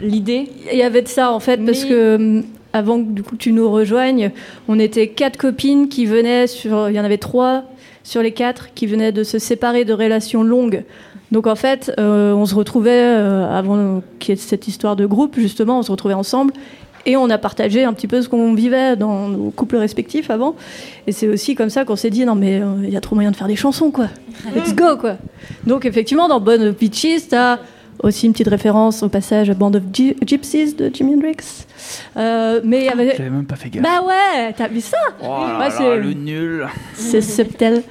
l'idée. 0.00 0.50
Il 0.72 0.78
y 0.78 0.82
avait 0.82 1.02
de 1.02 1.08
ça 1.08 1.32
en 1.32 1.40
fait, 1.40 1.64
parce 1.64 1.84
que 1.84 2.42
avant 2.72 2.98
que 3.02 3.10
du 3.10 3.22
coup 3.22 3.36
tu 3.36 3.52
nous 3.52 3.70
rejoignes, 3.70 4.30
on 4.68 4.78
était 4.78 5.08
quatre 5.08 5.36
copines 5.36 5.88
qui 5.88 6.06
venaient 6.06 6.46
sur. 6.46 6.88
Il 6.88 6.94
y 6.94 7.00
en 7.00 7.04
avait 7.04 7.18
trois 7.18 7.64
sur 8.04 8.22
les 8.22 8.32
quatre 8.32 8.72
qui 8.74 8.86
venaient 8.86 9.12
de 9.12 9.22
se 9.22 9.38
séparer 9.38 9.84
de 9.84 9.92
relations 9.92 10.42
longues. 10.42 10.84
Donc 11.30 11.46
en 11.46 11.56
fait, 11.56 11.92
euh, 11.98 12.32
on 12.32 12.46
se 12.46 12.54
retrouvait 12.54 12.90
euh, 12.90 13.46
avant 13.50 14.02
qu'il 14.18 14.34
y 14.34 14.38
ait 14.38 14.40
cette 14.40 14.66
histoire 14.66 14.96
de 14.96 15.04
groupe 15.04 15.38
justement, 15.38 15.78
on 15.78 15.82
se 15.82 15.90
retrouvait 15.90 16.14
ensemble. 16.14 16.54
Et 17.06 17.16
on 17.16 17.30
a 17.30 17.38
partagé 17.38 17.84
un 17.84 17.92
petit 17.92 18.06
peu 18.06 18.22
ce 18.22 18.28
qu'on 18.28 18.54
vivait 18.54 18.96
dans 18.96 19.28
nos 19.28 19.50
couples 19.50 19.76
respectifs 19.76 20.30
avant. 20.30 20.56
Et 21.06 21.12
c'est 21.12 21.28
aussi 21.28 21.54
comme 21.54 21.70
ça 21.70 21.84
qu'on 21.84 21.96
s'est 21.96 22.10
dit, 22.10 22.24
non 22.24 22.34
mais 22.34 22.60
euh, 22.60 22.66
il 22.84 22.90
y 22.90 22.96
a 22.96 23.00
trop 23.00 23.14
moyen 23.14 23.30
de 23.30 23.36
faire 23.36 23.48
des 23.48 23.56
chansons, 23.56 23.90
quoi. 23.90 24.08
Let's 24.54 24.74
go, 24.74 24.96
quoi. 24.98 25.16
Donc 25.66 25.84
effectivement, 25.84 26.28
dans 26.28 26.40
Bonne 26.40 26.70
Beaches, 26.72 27.28
t'as 27.30 27.58
aussi 28.02 28.26
une 28.26 28.32
petite 28.32 28.48
référence 28.48 29.02
au 29.02 29.08
passage 29.08 29.50
à 29.50 29.54
Band 29.54 29.72
of 29.74 29.82
Gy- 29.92 30.16
Gypsies 30.24 30.74
de 30.74 30.90
Jimi 30.92 31.14
Hendrix. 31.14 31.36
Euh, 32.16 32.60
mais 32.64 32.88
avait... 32.88 33.14
J'avais 33.16 33.30
même 33.30 33.44
pas 33.44 33.56
fait 33.56 33.70
gaffe. 33.70 33.82
Bah 33.82 34.02
ouais, 34.06 34.52
t'as 34.56 34.68
vu 34.68 34.80
ça 34.80 34.96
oh 35.22 35.26
ouais, 35.58 35.68
là, 35.68 35.96
le 35.96 36.12
nul. 36.12 36.66
C'est 36.94 37.20
subtil. 37.20 37.82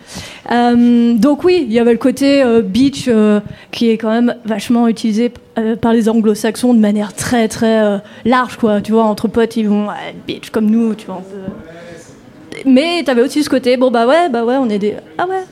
Euh, 0.51 1.13
donc 1.15 1.43
oui, 1.43 1.65
il 1.67 1.73
y 1.73 1.79
avait 1.79 1.91
le 1.91 1.97
côté 1.97 2.41
euh, 2.41 2.61
beach 2.61 3.05
euh, 3.07 3.39
qui 3.71 3.89
est 3.89 3.97
quand 3.97 4.11
même 4.11 4.35
vachement 4.45 4.87
utilisé 4.87 5.31
euh, 5.57 5.75
par 5.75 5.93
les 5.93 6.09
anglo-saxons 6.09 6.73
de 6.73 6.79
manière 6.79 7.13
très 7.13 7.47
très 7.47 7.79
euh, 7.81 7.97
large, 8.25 8.57
quoi. 8.57 8.81
Tu 8.81 8.91
vois, 8.91 9.03
entre 9.03 9.27
potes, 9.27 9.57
ils 9.57 9.67
vont 9.67 9.87
beach 10.27 10.49
comme 10.51 10.69
nous, 10.69 10.95
tu 10.95 11.07
vois. 11.07 11.21
Mais 12.65 13.03
t'avais 13.03 13.21
aussi 13.21 13.43
ce 13.43 13.49
côté, 13.49 13.77
bon 13.77 13.91
bah 13.91 14.07
ouais, 14.07 14.29
bah 14.29 14.43
ouais, 14.43 14.55
on 14.57 14.67
est 14.69 14.79
des... 14.79 14.95
Ah 15.17 15.27
ouais, 15.27 15.43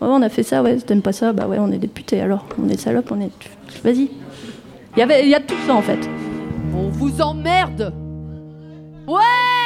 Ouais, 0.00 0.08
on 0.10 0.22
a 0.22 0.28
fait 0.28 0.42
ça, 0.42 0.62
ouais, 0.62 0.76
t'aimes 0.76 1.02
pas 1.02 1.12
ça, 1.12 1.32
bah 1.32 1.46
ouais, 1.46 1.58
on 1.58 1.72
est 1.72 1.78
des 1.78 1.88
putés 1.88 2.20
alors. 2.20 2.44
On 2.62 2.68
est 2.68 2.78
salopes, 2.78 3.10
on 3.10 3.20
est... 3.20 3.30
Vas-y. 3.82 4.10
Il 4.96 5.02
y 5.02 5.22
il 5.22 5.28
y 5.28 5.34
a 5.34 5.40
tout 5.40 5.54
ça 5.66 5.74
en 5.74 5.82
fait. 5.82 5.98
On 6.74 6.88
vous 6.88 7.20
emmerde. 7.20 7.94
Ouais 9.06 9.65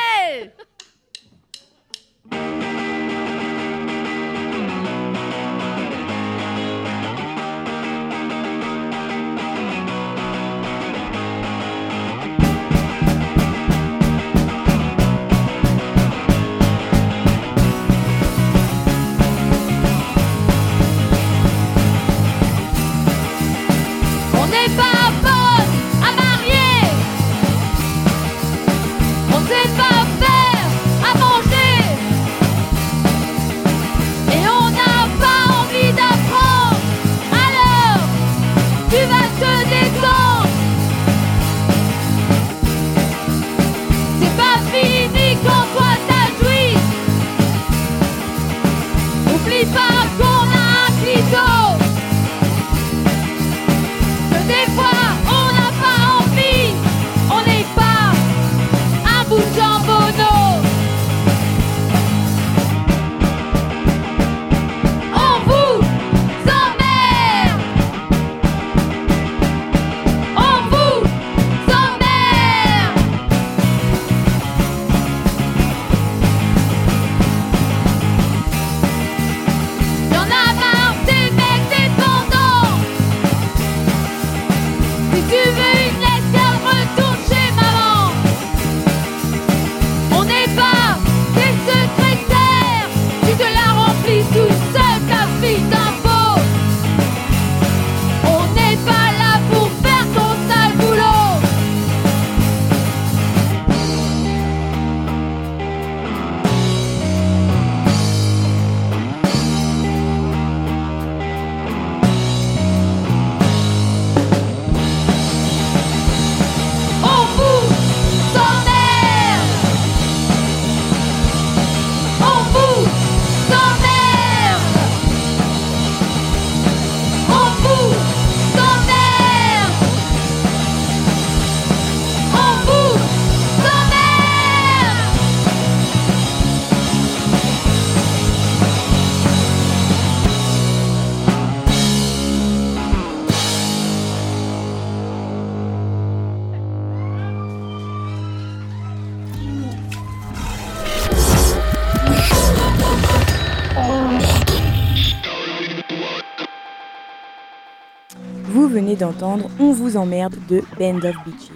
d'entendre 159.01 159.49
On 159.59 159.73
vous 159.73 159.97
emmerde 159.97 160.35
de 160.49 160.63
Band 160.79 160.97
of 160.99 161.17
Beaches. 161.25 161.51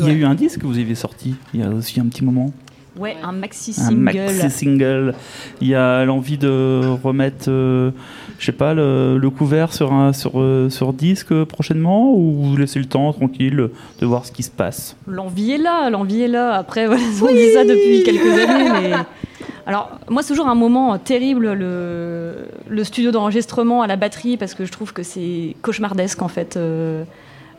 Il 0.00 0.06
y 0.06 0.10
a 0.10 0.12
eu 0.14 0.24
un 0.24 0.34
disque 0.34 0.60
que 0.60 0.66
vous 0.66 0.78
avez 0.78 0.94
sorti 0.94 1.34
il 1.52 1.60
y 1.60 1.62
a 1.62 1.68
aussi 1.70 2.00
un 2.00 2.06
petit 2.06 2.24
moment. 2.24 2.50
Ouais, 2.96 3.16
un 3.24 3.32
maxi 3.32 3.72
Un 3.76 3.88
single. 3.88 4.02
maxi 4.02 4.50
single. 4.50 5.14
Il 5.60 5.66
y 5.66 5.74
a 5.74 6.04
l'envie 6.04 6.38
de 6.38 6.80
remettre, 7.02 7.46
euh, 7.48 7.90
je 8.38 8.46
sais 8.46 8.52
pas, 8.52 8.72
le, 8.72 9.18
le 9.18 9.30
couvert 9.30 9.72
sur, 9.72 9.92
un, 9.92 10.12
sur, 10.12 10.40
euh, 10.40 10.70
sur 10.70 10.92
disque 10.92 11.34
prochainement 11.42 12.14
ou 12.14 12.32
vous 12.44 12.56
laissez 12.56 12.78
le 12.78 12.84
temps 12.84 13.12
tranquille 13.12 13.68
de 14.00 14.06
voir 14.06 14.24
ce 14.24 14.30
qui 14.30 14.44
se 14.44 14.50
passe? 14.50 14.96
L'envie 15.08 15.50
est 15.52 15.58
là, 15.58 15.90
l'envie 15.90 16.22
est 16.22 16.28
là. 16.28 16.52
Après, 16.54 16.86
voilà, 16.86 17.02
on 17.20 17.32
dit 17.34 17.52
ça 17.52 17.64
depuis 17.64 18.04
quelques 18.04 18.48
années, 18.48 18.70
mais 18.70 18.92
alors 19.66 19.90
moi 20.10 20.22
c'est 20.22 20.28
toujours 20.28 20.48
un 20.48 20.54
moment 20.54 20.98
terrible 20.98 21.52
le, 21.52 22.84
studio 22.84 23.10
d'enregistrement 23.10 23.82
à 23.82 23.86
la 23.86 23.96
batterie 23.96 24.36
parce 24.36 24.54
que 24.54 24.64
je 24.64 24.72
trouve 24.72 24.92
que 24.92 25.02
c'est 25.02 25.56
cauchemardesque 25.62 26.22
en 26.22 26.28
fait. 26.28 26.56
Euh, 26.56 27.04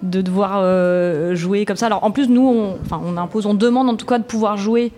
de 0.04 0.22
devoir 0.22 0.58
euh, 0.58 1.36
jouer 1.36 1.66
comme 1.66 1.78
ça. 1.78 1.86
Alors 1.86 2.04
en 2.04 2.12
plus, 2.12 2.28
nous, 2.28 2.46
on, 2.46 2.78
on 2.92 3.18
impose, 3.18 3.46
on 3.46 3.54
demande 3.54 3.90
en 3.90 3.96
tout 3.96 4.06
cas 4.06 4.20
de 4.20 4.26
pouvoir 4.26 4.58
jouer 4.58 4.92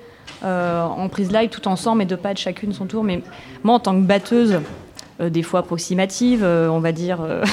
euh, 0.43 0.84
en 0.84 1.08
prise 1.10 1.32
live 1.32 1.50
tout 1.50 1.67
ensemble 1.67 2.02
et 2.04 2.06
de 2.06 2.15
pas 2.15 2.32
être 2.32 2.39
chacune 2.39 2.74
son 2.74 2.86
tour. 2.86 3.04
Mais 3.04 3.22
moi, 3.63 3.76
en 3.76 3.80
tant 3.80 3.96
que 3.96 4.06
batteuse, 4.06 4.60
euh, 5.19 5.30
des 5.30 5.43
fois 5.43 5.62
approximative, 5.62 6.41
euh, 6.43 6.67
on 6.69 6.80
va 6.80 6.91
dire, 6.91 7.19
euh, 7.21 7.43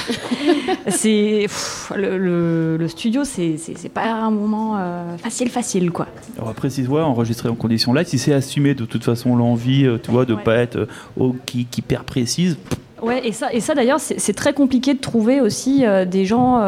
c'est 0.89 1.43
pff, 1.43 1.93
le, 1.97 2.19
le- 2.19 2.77
le 2.77 2.89
studio, 2.89 3.25
c'est 3.25 3.57
c'est- 3.57 3.77
c'est 3.77 3.89
pas 3.89 4.05
un 4.11 4.31
moment 4.31 4.79
facile, 5.19 5.49
facile, 5.51 5.91
quoi. 5.91 6.07
Alors 6.37 6.51
après, 6.51 6.71
si 6.71 6.87
ouais, 6.87 7.01
enregistrer 7.01 7.49
en 7.49 7.55
condition 7.55 7.93
live, 7.93 8.07
si 8.07 8.19
c'est 8.19 8.33
assumé 8.35 8.75
de 8.75 8.85
toute 8.85 9.05
façon 9.05 9.37
l'envie, 9.37 9.87
tu 10.03 10.11
vois, 10.11 10.25
de 10.25 10.35
Ouais. 10.35 10.43
pas 10.43 10.57
être 10.57 10.89
au- 11.19 11.35
qui, 11.47 11.65
qui 11.67 11.81
hyper 11.81 12.05
précise, 12.05 12.57
Ouais, 13.03 13.27
et 13.27 13.33
ça, 13.33 13.53
et 13.53 13.61
ça 13.61 13.75
d'ailleurs, 13.75 14.01
c'est 14.01 14.19
c'est 14.19 14.33
très 14.33 14.55
compliqué 14.55 14.95
de 14.95 14.99
trouver 15.01 15.41
aussi 15.43 15.85
des 16.07 16.25
gens 16.25 16.61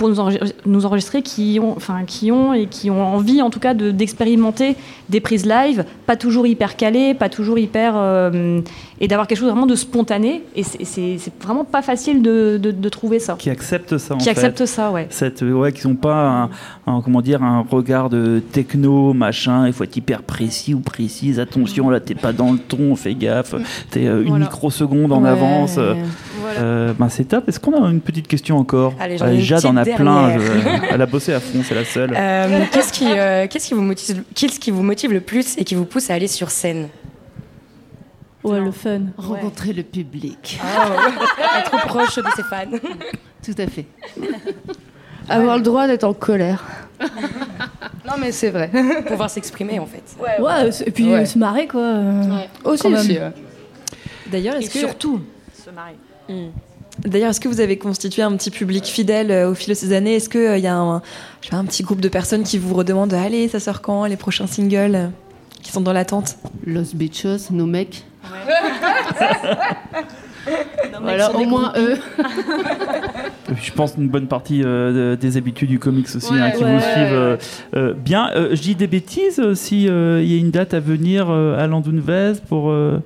pour 0.00 0.08
nous 0.08 0.18
enregistrer, 0.18 0.54
nous 0.64 0.86
enregistrer 0.86 1.20
qui 1.20 1.58
ont, 1.62 1.74
enfin, 1.76 2.04
qui 2.06 2.32
ont 2.32 2.54
et 2.54 2.64
qui 2.68 2.88
ont 2.88 3.04
envie, 3.04 3.42
en 3.42 3.50
tout 3.50 3.60
cas, 3.60 3.74
de- 3.74 3.90
d'expérimenter 3.90 4.74
des 5.10 5.20
prises 5.20 5.44
live, 5.44 5.84
pas 6.06 6.16
toujours 6.16 6.46
hyper 6.46 6.78
calées, 6.78 7.12
pas 7.12 7.28
toujours 7.28 7.58
hyper, 7.58 7.92
euh, 7.96 8.62
et 8.98 9.08
d'avoir 9.08 9.26
quelque 9.26 9.36
chose 9.40 9.48
vraiment 9.50 9.66
de 9.66 9.74
spontané. 9.74 10.42
Et 10.56 10.62
c'est- 10.62 11.18
vraiment 11.42 11.64
pas 11.66 11.82
facile 11.82 12.22
de, 12.22 12.56
de- 12.56 12.70
de 12.70 12.88
trouver 12.88 13.18
ça. 13.18 13.36
qui 13.38 13.50
acceptent 13.50 13.98
ça 13.98 14.14
en 14.14 14.16
Qui 14.16 14.24
fait. 14.24 14.30
accepte 14.30 14.64
ça, 14.64 14.90
ouais. 14.90 15.06
Cette, 15.10 15.42
euh, 15.42 15.52
ouais, 15.52 15.70
qui 15.72 15.86
n'ont 15.86 15.96
pas 15.96 16.48
un, 16.86 16.92
un- 16.94 17.02
comment 17.02 17.20
dire, 17.20 17.42
un 17.42 17.62
regard 17.70 18.08
de 18.08 18.40
techno, 18.52 19.12
machin, 19.12 19.66
il 19.66 19.74
faut 19.74 19.84
être 19.84 19.98
hyper 19.98 20.22
précis 20.22 20.72
ou 20.72 20.80
précise, 20.80 21.38
attention, 21.38 21.90
là, 21.90 22.00
t'es 22.00 22.14
pas 22.14 22.32
dans 22.32 22.52
le 22.52 22.58
ton, 22.58 22.96
fais 22.96 23.14
gaffe, 23.14 23.54
t'es 23.90 24.06
euh, 24.06 24.22
une 24.22 24.28
Voilà. 24.30 24.46
microseconde 24.46 25.12
en 25.12 25.24
Ouais. 25.24 25.28
avance. 25.28 25.76
euh, 25.76 25.92
euh, 26.58 26.92
ben, 26.98 27.08
c'est 27.08 27.24
top. 27.24 27.48
Est-ce 27.48 27.60
qu'on 27.60 27.72
a 27.84 27.88
une 27.88 28.00
petite 28.00 28.26
question 28.28 28.56
encore 28.58 28.94
Allez, 29.00 29.18
j'en 29.18 29.28
ai 29.28 29.34
une 29.36 29.40
Jade 29.40 29.64
en 29.66 29.76
a 29.76 29.84
plein, 29.84 30.28
dernière. 30.28 30.40
je- 30.40 30.86
elle 30.94 31.02
a 31.02 31.06
bossé 31.06 31.32
à 31.32 31.40
fond, 31.40 31.60
c'est 31.64 31.74
la 31.74 31.84
seule. 31.84 32.12
Euh, 32.16 32.64
qu'est-ce 32.72 32.92
qui, 32.92 33.06
euh, 33.10 33.46
qu'est-ce 33.48 33.68
qui 33.68 33.74
vous 33.74 33.82
motive, 33.82 34.22
qu'est-ce 34.34 34.58
qui 34.60 34.70
vous 34.70 34.82
motive 34.82 35.12
le 35.12 35.20
plus 35.20 35.56
et 35.58 35.64
qui 35.64 35.74
vous 35.74 35.84
pousse 35.84 36.10
à 36.10 36.14
aller 36.14 36.28
sur 36.28 36.50
scène? 36.50 36.88
Ouais, 38.42 38.58
le 38.60 38.70
fun. 38.72 39.00
Rencontrer 39.18 39.72
le 39.74 39.82
public. 39.82 40.58
Être 41.58 41.86
proche 41.86 42.16
de 42.16 42.24
ses 42.36 42.42
fans. 42.42 42.70
Tout 43.44 43.54
à 43.58 43.66
fait. 43.66 43.84
Avoir 45.28 45.56
le 45.56 45.62
droit 45.62 45.86
d'être 45.86 46.04
en 46.04 46.14
colère. 46.14 46.64
non, 48.06 48.14
mais 48.20 48.32
c'est 48.32 48.50
vrai. 48.50 48.70
Pouvoir 49.06 49.28
s'exprimer 49.30 49.78
en 49.78 49.86
fait. 49.86 50.02
Ouais, 50.42 50.72
c'est- 50.72 50.88
et 50.88 50.90
puis 50.90 51.10
Ouais. 51.12 51.26
se 51.26 51.38
marrer, 51.38 51.66
quoi. 51.66 51.80
euh, 51.80 52.22
Aussi, 52.64 52.82
Quand 52.82 52.90
même. 52.90 53.00
aussi. 53.00 53.12
ouais. 53.18 53.32
D'ailleurs, 54.30 54.56
Et 54.56 54.60
est-ce 54.60 54.70
que, 54.72 54.78
surtout, 54.78 55.20
se 55.54 55.70
marrer. 56.32 56.50
d'ailleurs, 57.04 57.30
est-ce 57.30 57.40
que 57.40 57.48
vous 57.48 57.60
avez 57.60 57.76
constitué 57.78 58.22
un 58.22 58.32
petit 58.36 58.50
public 58.50 58.84
fidèle 58.84 59.30
euh, 59.30 59.50
au 59.50 59.54
fil 59.54 59.68
de 59.70 59.74
ces 59.74 59.92
années? 59.92 60.14
Est-ce 60.16 60.28
qu'il 60.28 60.58
y 60.62 60.66
a 60.66 60.76
un, 60.76 61.02
je 61.40 61.46
sais 61.46 61.50
pas, 61.50 61.56
un 61.58 61.64
petit 61.64 61.82
groupe 61.82 62.00
de 62.00 62.08
personnes 62.08 62.42
qui 62.42 62.58
vous 62.58 62.74
redemandent 62.74 63.14
Allez, 63.14 63.48
ça 63.48 63.60
sort 63.60 63.80
quand 63.80 64.04
Les 64.06 64.16
prochains 64.16 64.46
singles 64.46 64.94
euh, 64.94 65.06
qui 65.62 65.70
sont 65.72 65.80
dans 65.80 65.92
l'attente 65.92 66.36
Los 66.66 66.94
Bichos, 66.94 67.50
nos 67.50 67.66
mecs. 67.66 68.04
Non, 70.92 71.00
Voilà, 71.02 71.34
au 71.36 71.44
moins 71.44 71.72
eux. 71.76 71.98
Je 73.62 73.72
pense 73.72 73.94
une 73.98 74.08
bonne 74.08 74.26
partie 74.26 74.62
euh, 74.64 75.14
de- 75.14 75.20
des 75.20 75.36
habitudes 75.36 75.68
du 75.68 75.78
comics 75.78 76.06
aussi 76.16 76.32
Ouais, 76.32 76.40
hein, 76.40 76.50
qui 76.52 76.64
ouais. 76.64 76.74
vous 76.74 76.80
suivent 76.80 77.12
euh, 77.12 77.36
euh, 77.76 77.92
bien. 77.94 78.30
Euh, 78.34 78.48
je 78.54 78.60
dis 78.62 78.74
des 78.74 78.86
bêtises 78.86 79.38
euh, 79.38 79.54
si 79.54 79.86
euh, 79.88 80.22
il 80.22 80.32
y 80.32 80.36
a 80.36 80.38
une 80.38 80.50
date 80.50 80.72
à 80.72 80.80
venir 80.80 81.26
euh, 81.28 81.58
à 81.62 81.66
Landunvez 81.66 82.32
pour. 82.48 82.70
euh, 82.70 82.98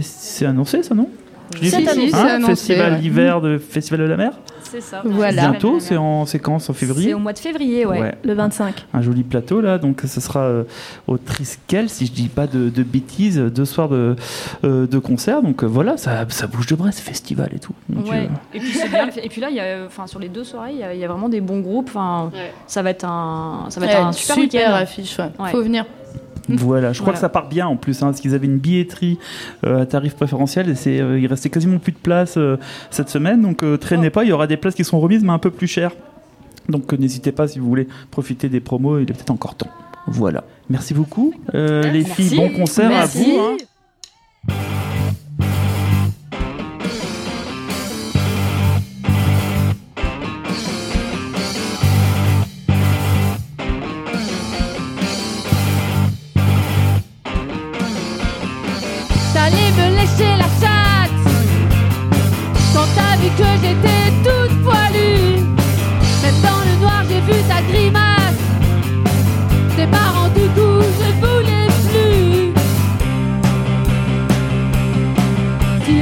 c'est 0.00 0.46
annoncé 0.46 0.82
ça 0.82 0.94
non? 0.94 1.08
Je 1.54 1.58
si, 1.68 1.70
c'est 1.70 2.14
hein, 2.14 2.26
annoncé, 2.26 2.52
Festival 2.54 2.92
ouais. 2.94 2.98
d'hiver 3.00 3.40
de 3.40 3.58
Festival 3.58 4.00
de 4.00 4.04
la 4.06 4.16
mer. 4.16 4.32
C'est 4.62 4.80
ça. 4.80 5.02
Voilà. 5.04 5.50
Bientôt, 5.50 5.78
c'est 5.78 5.96
en 5.96 6.26
séquence 6.26 6.68
en 6.68 6.72
février. 6.72 7.08
C'est 7.10 7.14
au 7.14 7.18
mois 7.20 7.32
de 7.32 7.38
février, 7.38 7.86
ouais. 7.86 8.00
Ouais. 8.00 8.14
Le 8.24 8.34
25. 8.34 8.86
Un 8.92 9.02
joli 9.02 9.22
plateau 9.22 9.60
là, 9.60 9.78
donc 9.78 10.00
ce 10.04 10.20
sera 10.20 10.40
euh, 10.40 10.64
au 11.06 11.16
Triskel, 11.16 11.88
si 11.88 12.06
je 12.06 12.12
dis 12.12 12.28
pas 12.28 12.46
de, 12.48 12.70
de 12.70 12.82
bêtises, 12.82 13.38
deux 13.38 13.66
soirs 13.66 13.88
de, 13.88 14.16
euh, 14.64 14.86
de 14.88 14.98
concert. 14.98 15.42
Donc 15.42 15.62
euh, 15.62 15.66
voilà, 15.66 15.96
ça, 15.96 16.24
ça 16.28 16.46
bouge 16.48 16.66
de 16.66 16.74
Brest, 16.74 16.98
festival 17.00 17.50
et 17.54 17.60
tout. 17.60 17.74
Donc, 17.88 18.06
Ouais. 18.10 18.24
euh, 18.24 18.56
Et 18.56 18.58
puis 18.58 18.72
c'est 18.72 18.88
bien. 18.88 19.08
Et 19.22 19.28
puis 19.28 19.40
là, 19.40 19.50
il 19.50 19.56
y 19.56 19.60
a, 19.60 19.84
enfin, 19.86 20.06
sur 20.08 20.18
les 20.18 20.28
deux 20.28 20.44
soirées, 20.44 20.72
il 20.72 20.78
y 20.78 20.82
a, 20.82 20.92
il 20.94 20.98
y 20.98 21.04
a 21.04 21.08
vraiment 21.08 21.28
des 21.28 21.40
bons 21.40 21.60
groupes. 21.60 21.90
Ça 22.66 22.82
va 22.82 22.90
être 22.90 23.04
un, 23.04 23.66
ça 23.68 23.78
va 23.80 23.86
être 23.86 23.96
un 24.06 24.12
super, 24.12 24.34
super 24.34 24.60
week-end. 24.60 24.74
affiche. 24.74 25.18
ouais. 25.18 25.30
Ouais. 25.38 25.50
Faut 25.52 25.62
venir. 25.62 25.84
Voilà, 26.56 26.92
je 26.92 26.98
crois 27.00 27.12
Voilà. 27.12 27.16
que 27.16 27.20
ça 27.20 27.28
part 27.28 27.48
bien 27.48 27.66
en 27.66 27.76
plus, 27.76 28.02
hein, 28.02 28.06
parce 28.06 28.20
qu'ils 28.20 28.34
avaient 28.34 28.46
une 28.46 28.58
billetterie 28.58 29.18
euh, 29.64 29.82
à 29.82 29.86
tarif 29.86 30.14
préférentiel 30.14 30.68
et 30.68 30.74
c'est, 30.74 31.00
euh, 31.00 31.18
il 31.18 31.26
restait 31.26 31.48
quasiment 31.50 31.78
plus 31.78 31.92
de 31.92 31.96
place 31.98 32.34
euh, 32.36 32.56
cette 32.90 33.08
semaine, 33.08 33.40
donc 33.42 33.62
euh, 33.62 33.76
traînez 33.78 34.10
pas, 34.10 34.24
il 34.24 34.28
y 34.28 34.32
aura 34.32 34.46
des 34.46 34.56
places 34.56 34.74
qui 34.74 34.84
sont 34.84 35.00
remises 35.00 35.22
mais 35.24 35.32
un 35.32 35.38
peu 35.38 35.50
plus 35.50 35.66
chères. 35.66 35.92
Donc 36.68 36.92
euh, 36.92 36.96
n'hésitez 36.96 37.32
pas 37.32 37.48
si 37.48 37.58
vous 37.58 37.68
voulez 37.68 37.88
profiter 38.10 38.48
des 38.48 38.60
promos, 38.60 38.98
il 38.98 39.02
est 39.02 39.14
peut-être 39.14 39.30
encore 39.30 39.54
temps. 39.54 39.70
Voilà, 40.06 40.44
merci 40.68 40.92
beaucoup 40.94 41.32
euh, 41.54 41.82
les 41.90 42.02
Merci. 42.02 42.22
filles, 42.24 42.36
bon 42.36 42.50
concert 42.50 42.88
Merci. 42.90 43.18
à 43.18 43.24
vous. 43.24 43.40
hein. 43.40 43.56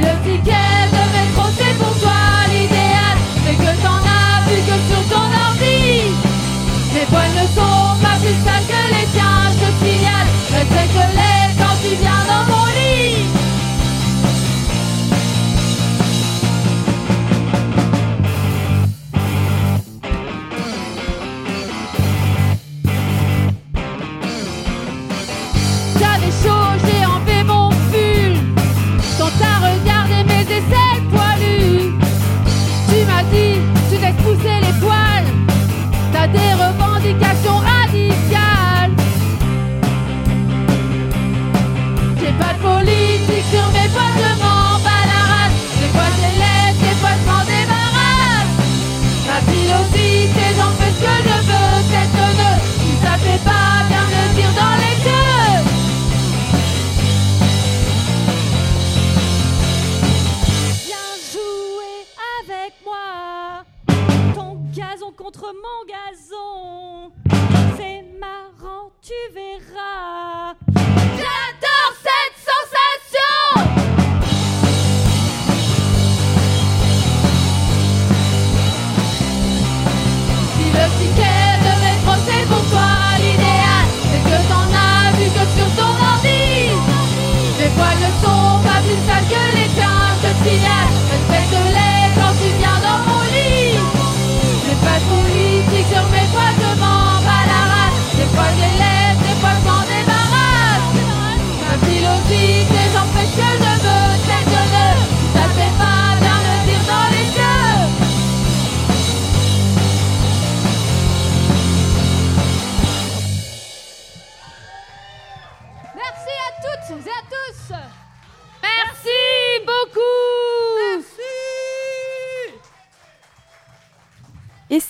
Si 0.03 0.41
le 0.45 0.72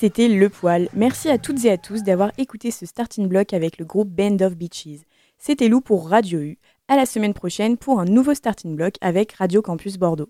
c'était 0.03 0.27
Le 0.27 0.49
Poil. 0.49 0.88
Merci 0.95 1.29
à 1.29 1.38
toutes 1.38 1.65
et 1.65 1.71
à 1.71 1.79
tous 1.79 2.03
d'avoir 2.03 2.33
écouté 2.37 2.73
ce 2.73 2.87
starting 2.87 3.29
block 3.29 3.53
avec 3.53 3.79
le 3.79 3.85
groupe 3.85 4.09
Band 4.09 4.37
of 4.41 4.57
Beaches. 4.57 5.03
C'était 5.38 5.69
Lou 5.69 5.81
pour 5.81 6.09
Radio 6.09 6.41
U. 6.41 6.59
À 6.88 6.97
la 6.97 7.07
semaine 7.07 7.35
prochaine 7.35 7.77
pour 7.77 8.01
un 8.01 8.05
nouveau 8.05 8.35
starting 8.35 8.75
block 8.75 8.95
avec 9.01 9.31
Radio 9.35 9.62
Campus 9.62 9.99
Bordeaux. 9.99 10.29